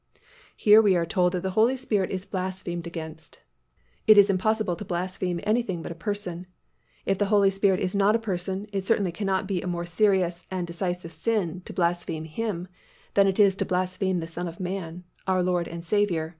[0.57, 3.37] Here we are told that the Holy Spirit is blasphemed against.
[4.07, 6.47] It is impossible to blaspheme anything but a person.
[7.05, 10.41] If the Holy Spirit is not a person, it certainly cannot be a more serious
[10.49, 12.67] and decisive sin to blaspheme Him
[13.13, 16.09] than it is to blaspheme the Son of man, our Lord and Saviour, Jesus Christ
[16.17, 16.29] Himself.